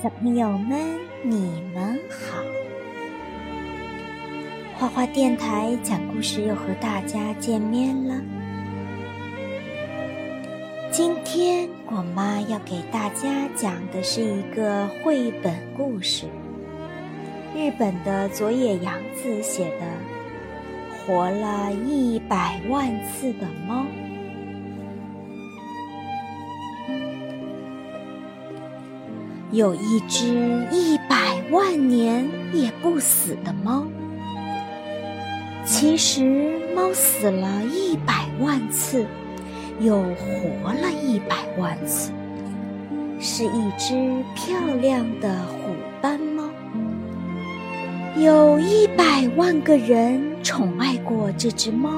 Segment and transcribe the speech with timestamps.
[0.00, 0.78] 小朋友们，
[1.24, 2.40] 你们好！
[4.76, 8.14] 花花电台讲故事又和大家见面了。
[10.92, 16.26] 今天我妈要给大家讲的是一个绘本故事，
[17.52, 19.86] 日本的佐野洋子写的
[21.08, 23.82] 《活了一百万次的猫》。
[29.50, 33.86] 有一只一百万年也不死的猫。
[35.64, 39.06] 其实，猫死了一百万次，
[39.80, 42.12] 又活了一百万次，
[43.18, 46.44] 是一只漂亮的虎斑猫。
[48.18, 51.90] 有一百万个人宠爱过这只猫，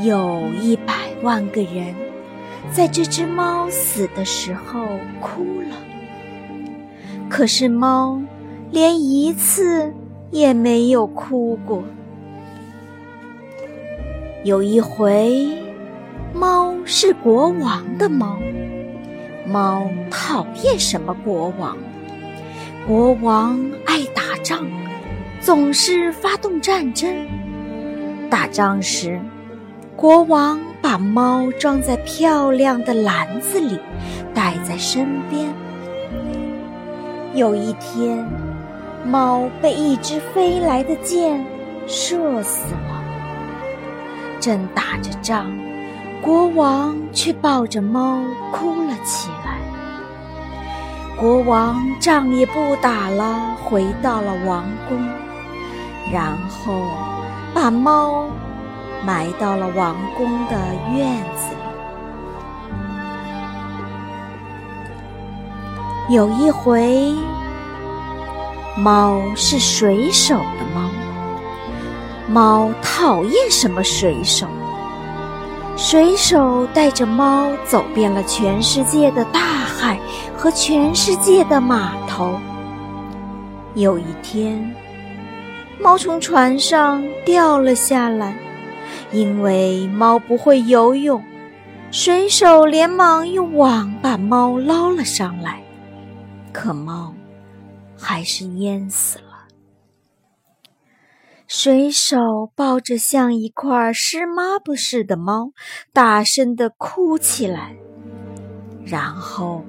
[0.00, 1.94] 有一百万个人
[2.72, 4.86] 在这只猫死的时候
[5.20, 5.76] 哭了。
[7.28, 8.20] 可是猫
[8.70, 9.92] 连一次
[10.30, 11.84] 也没有哭过。
[14.44, 15.46] 有一回，
[16.32, 18.38] 猫是国王的猫，
[19.46, 21.76] 猫讨厌什么国王？
[22.86, 24.66] 国王爱打仗，
[25.40, 27.10] 总是发动战争。
[28.30, 29.20] 打仗时，
[29.96, 33.78] 国王把猫装在漂亮的篮子里，
[34.32, 35.52] 带在身边。
[37.38, 38.26] 有一天，
[39.04, 41.40] 猫被一只飞来的箭
[41.86, 43.00] 射死了。
[44.40, 45.46] 正打着仗，
[46.20, 49.56] 国王却抱着猫哭了起来。
[51.16, 54.98] 国王仗也不打了，回到了王宫，
[56.12, 56.72] 然后
[57.54, 58.28] 把猫
[59.06, 60.56] 埋到了王宫的
[60.92, 61.58] 院子里。
[66.10, 67.14] 有一回，
[68.78, 70.88] 猫是水手的猫。
[72.28, 74.46] 猫讨厌什么水手？
[75.76, 79.98] 水手带着猫走遍了全世界的大海
[80.36, 82.38] 和全世界的码头。
[83.74, 84.72] 有一天，
[85.80, 88.36] 猫从船上掉了下来，
[89.10, 91.20] 因为猫不会游泳，
[91.90, 95.60] 水手连忙用网把猫捞了上来。
[96.52, 97.12] 可猫
[97.98, 99.24] 还是淹死了。
[101.46, 105.52] 水手抱着像一块湿抹布似的猫，
[105.92, 107.74] 大声地哭起来。
[108.86, 109.64] 然后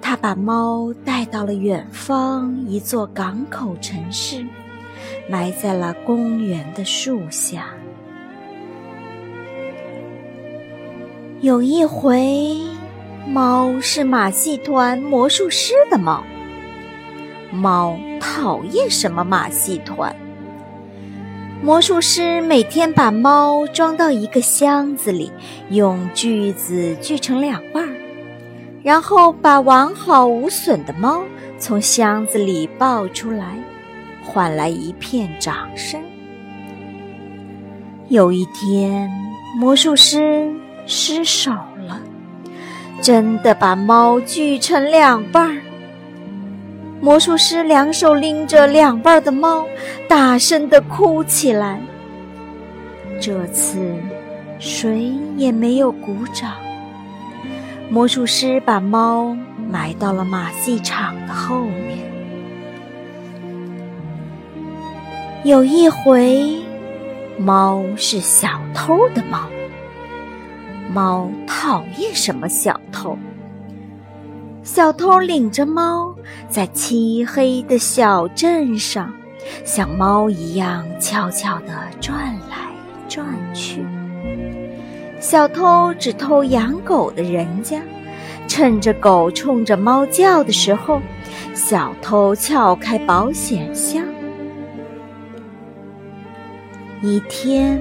[0.00, 4.44] 他把猫带到了远方一座港口城市，
[5.30, 7.72] 埋在了公园的树下。
[11.40, 12.58] 有一回。
[13.26, 16.24] 猫是马戏团魔术师的猫。
[17.50, 20.14] 猫讨厌什么马戏团？
[21.60, 25.32] 魔术师每天把猫装到一个箱子里，
[25.70, 27.94] 用锯子锯成两半儿，
[28.84, 31.24] 然后把完好无损的猫
[31.58, 33.58] 从箱子里抱出来，
[34.24, 36.00] 换来一片掌声。
[38.08, 39.10] 有一天，
[39.58, 40.52] 魔术师
[40.86, 42.00] 失手了。
[43.00, 45.62] 真的把猫锯成两半儿，
[47.00, 49.64] 魔术师两手拎着两半的猫，
[50.08, 51.80] 大声的哭起来。
[53.20, 53.78] 这次
[54.58, 56.52] 谁也没有鼓掌。
[57.88, 59.36] 魔术师把猫
[59.70, 61.98] 埋到了马戏场的后面。
[65.44, 66.58] 有一回，
[67.38, 69.48] 猫是小偷的猫。
[70.92, 73.16] 猫讨厌什么小偷？
[74.70, 76.14] 小偷领着猫
[76.46, 79.10] 在漆黑的小镇上，
[79.64, 81.72] 像猫一样悄悄地
[82.02, 82.68] 转来
[83.08, 83.82] 转去。
[85.20, 87.80] 小偷只偷养狗的人家，
[88.46, 91.00] 趁着狗冲着猫叫的时候，
[91.54, 94.04] 小偷撬开保险箱。
[97.00, 97.80] 一天，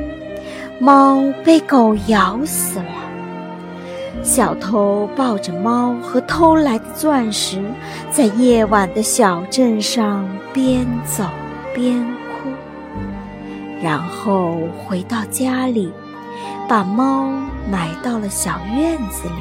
[0.80, 3.07] 猫被狗咬死了。
[4.28, 7.64] 小偷抱着猫和偷来的钻石，
[8.12, 11.24] 在夜晚的小镇上边走
[11.74, 12.50] 边哭，
[13.82, 15.94] 然后回到家里，
[16.68, 17.32] 把猫
[17.72, 19.36] 埋到了小院子里。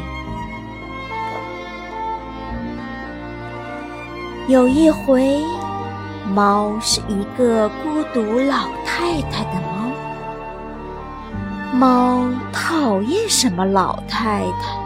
[4.47, 5.43] 有一回，
[6.33, 9.76] 猫是一个孤独老太太的猫。
[11.77, 14.79] 猫讨厌什么老太太？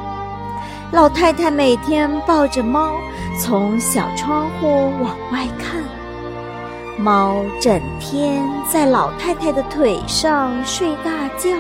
[0.91, 2.95] 老太太每天抱着猫，
[3.39, 5.81] 从小窗户往外看。
[6.99, 11.51] 猫整天在老太太的腿上睡大觉。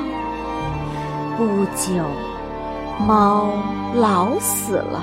[1.37, 2.03] 不久，
[3.07, 3.53] 猫
[3.95, 5.01] 老死了。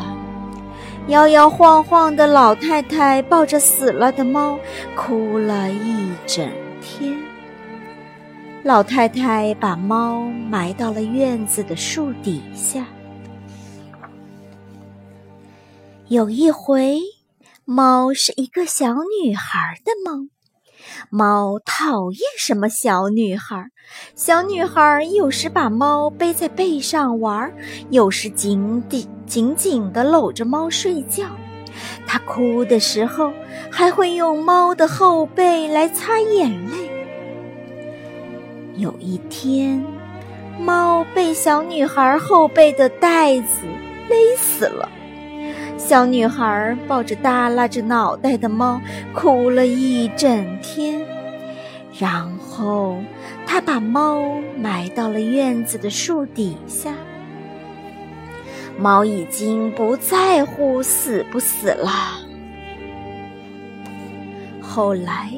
[1.07, 4.59] 摇摇晃晃的老太太抱着死了的猫，
[4.93, 6.45] 哭了一整
[6.81, 7.17] 天。
[8.67, 12.85] 老太太把猫埋到了院子的树底下。
[16.09, 16.99] 有一回，
[17.63, 18.93] 猫是一个小
[19.23, 20.27] 女孩的猫。
[21.09, 23.67] 猫讨厌什么小女孩？
[24.15, 27.49] 小女孩有时把猫背在背上玩，
[27.89, 31.23] 有时紧紧紧紧地搂着猫睡觉。
[32.05, 33.31] 她哭的时候，
[33.71, 36.96] 还会用猫的后背来擦眼泪。
[38.77, 39.83] 有一天，
[40.59, 43.65] 猫被小女孩后背的带子
[44.07, 44.87] 勒死了。
[45.77, 48.79] 小女孩抱着耷拉着脑袋的猫，
[49.13, 51.01] 哭了一整天。
[51.97, 52.97] 然后，
[53.47, 54.21] 她把猫
[54.59, 56.93] 埋到了院子的树底下。
[58.77, 61.89] 猫已经不在乎死不死了。
[64.61, 65.31] 后来，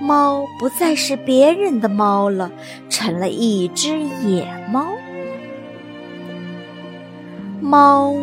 [0.00, 2.50] 猫不再是别人的猫了，
[2.88, 4.86] 成了一只野猫。
[7.60, 8.14] 猫。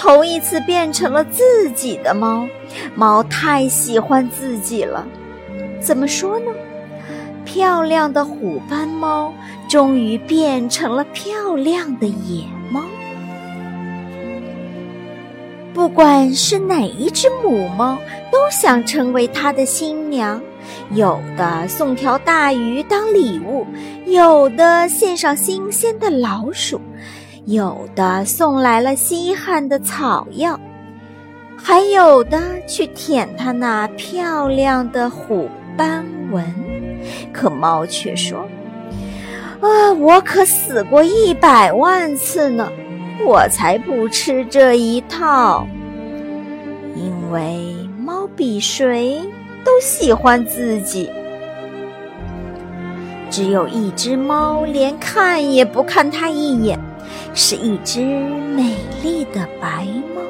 [0.00, 2.46] 头一次变成了自己的猫，
[2.94, 5.04] 猫太喜欢自己了。
[5.80, 6.52] 怎么说呢？
[7.44, 9.34] 漂亮的虎斑猫
[9.68, 12.80] 终于变成了漂亮的野猫。
[15.74, 17.98] 不管是哪一只母猫，
[18.30, 20.40] 都想成为它的新娘。
[20.92, 23.66] 有的送条大鱼当礼物，
[24.06, 26.80] 有的献上新鲜的老鼠。
[27.44, 30.60] 有的送来了稀罕的草药，
[31.56, 36.44] 还有的去舔它那漂亮的虎斑纹。
[37.32, 38.46] 可猫却说
[39.60, 42.70] ：“啊，我可死过一百万次呢，
[43.24, 45.66] 我才不吃这一套。
[46.94, 49.22] 因为猫比谁
[49.64, 51.10] 都喜欢自己。
[53.30, 56.78] 只有一只猫，连看也不看它一眼。”
[57.34, 60.22] 是一只美丽的白猫。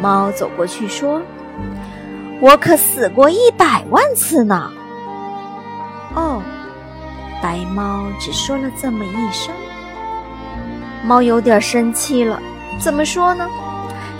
[0.00, 1.20] 猫走过去说
[2.40, 4.70] ：“我可死过一百万次呢。”
[6.14, 6.40] 哦，
[7.42, 9.52] 白猫只说了这么一声。
[11.04, 12.40] 猫有点生气了，
[12.80, 13.46] 怎么说呢？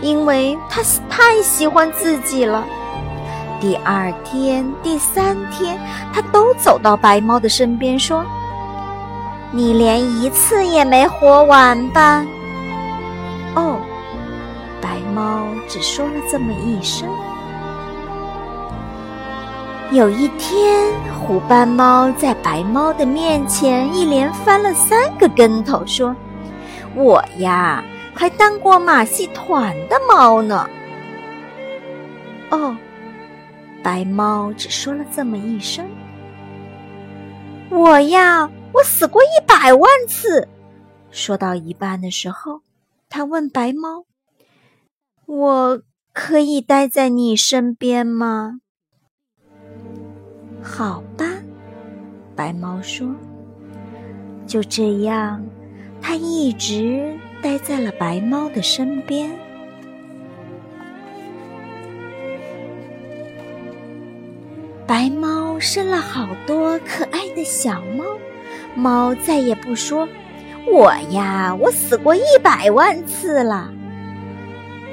[0.02, 2.66] 因为它太喜欢自己了。
[3.60, 5.78] 第二天、第三天，
[6.12, 8.24] 他都走到白猫的身边说。
[9.52, 12.26] 你连一次也没活完吧？
[13.54, 13.78] 哦，
[14.82, 17.08] 白猫只说了这么一声。
[19.92, 26.14] 有一天，虎斑猫在白猫的面前一连翻了三个跟头，说
[26.94, 27.82] ：“我呀，
[28.12, 30.68] 还当过马戏团的猫呢。”
[32.50, 32.76] 哦，
[33.86, 35.88] 白猫只说了这么一声。
[37.70, 38.50] 我呀。
[38.72, 40.48] 我死过一百万次。
[41.12, 42.62] 说到一半的时候，
[43.08, 44.04] 他问白猫
[45.24, 48.60] ：“我可以待在你身边吗
[50.60, 51.24] ？”“好吧。”
[52.34, 53.08] 白猫说。
[54.46, 55.42] 就这样，
[56.02, 59.30] 它一直待在了白猫的身边。
[64.86, 68.04] 白猫生了好多可爱的小猫。
[68.76, 70.08] 猫再也不说
[70.70, 73.72] ：“我呀，我死过一百万次了。”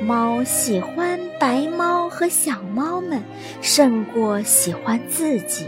[0.01, 3.21] 猫喜欢白猫和小猫们，
[3.62, 5.67] 胜过喜欢自己。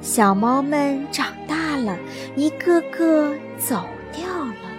[0.00, 1.98] 小猫们长大了，
[2.36, 3.82] 一个个走
[4.12, 4.70] 掉了，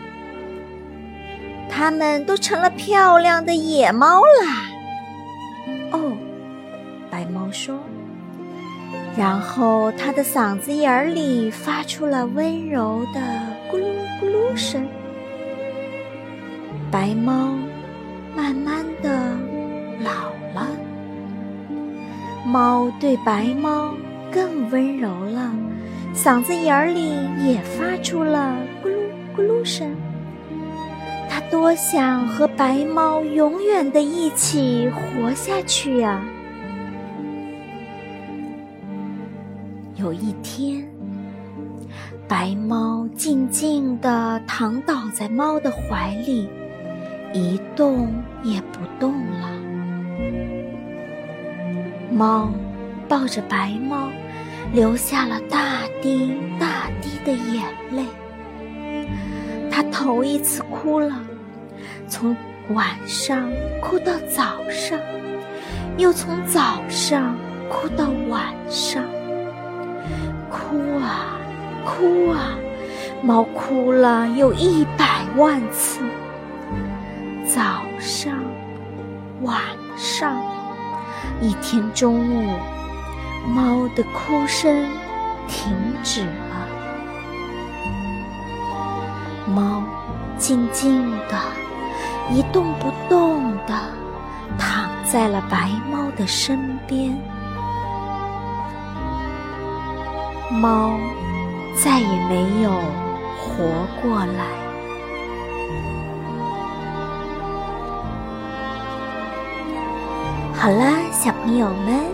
[1.69, 4.72] 它们都成了漂亮的野猫啦。
[5.91, 6.17] 哦，
[7.12, 7.77] 白猫说。
[9.17, 13.22] 然后，它的嗓子眼里发出了温柔的
[13.72, 13.86] 咕噜
[14.19, 14.86] 咕噜声。
[16.91, 17.55] 白猫
[18.36, 19.38] 慢慢的
[20.03, 20.12] 老
[20.53, 20.67] 了，
[22.45, 23.93] 猫对白猫
[24.29, 25.50] 更温柔了，
[26.13, 28.53] 嗓子眼里也发出了
[28.84, 28.95] 咕噜
[29.38, 29.95] 咕噜声。
[31.29, 36.22] 它多想和白猫永远的一起活下去呀！
[40.06, 40.88] 有一天，
[42.28, 46.48] 白猫静静地躺倒在猫的怀里，
[47.34, 49.50] 一动也不动了。
[52.12, 52.52] 猫
[53.10, 54.12] 抱着白猫，
[54.74, 58.06] 流下了大滴大滴的眼泪。
[59.72, 61.20] 它头一次哭了，
[62.08, 62.38] 从
[62.76, 63.50] 晚上
[63.82, 65.00] 哭到早上，
[65.98, 67.36] 又从早上
[67.72, 69.04] 哭到晚上。
[70.56, 71.38] 哭啊，
[71.84, 72.56] 哭啊，
[73.22, 76.00] 猫哭了有一百万次。
[77.46, 78.34] 早上，
[79.42, 79.60] 晚
[79.98, 80.42] 上，
[81.42, 82.50] 一天中午，
[83.50, 84.88] 猫的哭声
[85.46, 86.68] 停止了。
[89.54, 89.84] 猫
[90.38, 91.38] 静静的，
[92.32, 93.74] 一动不动的
[94.58, 97.14] 躺在了白猫的身边。
[100.62, 100.98] 猫
[101.76, 102.72] 再也没有
[103.38, 104.46] 活过来。
[110.54, 112.06] 好了，小朋友们，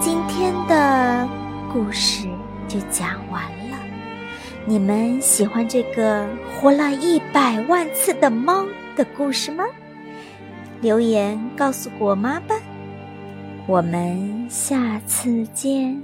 [0.00, 1.28] 今天的
[1.72, 2.28] 故事
[2.68, 3.76] 就讲完了。
[4.64, 8.64] 你们喜欢这个活了一百万次的猫
[8.96, 9.64] 的故事吗？
[10.80, 12.54] 留言告诉果妈吧。
[13.66, 16.00] 我们下次见。